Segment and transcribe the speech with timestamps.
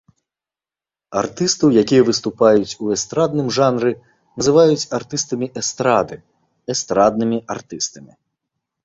[1.19, 3.91] Артыстаў, якія выступаюць у эстрадным жанры,
[4.43, 6.17] называюць артыстамі эстрады,
[6.77, 8.13] эстраднымі артыстамі.